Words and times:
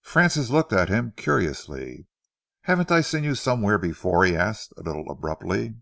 Francis 0.00 0.48
looked 0.48 0.72
at 0.72 0.88
him 0.88 1.12
curiously. 1.18 2.06
"Haven't 2.62 2.90
I 2.90 3.02
seen 3.02 3.24
you 3.24 3.34
somewhere 3.34 3.76
before?" 3.76 4.24
he 4.24 4.34
asked, 4.34 4.72
a 4.78 4.82
little 4.82 5.10
abruptly. 5.10 5.74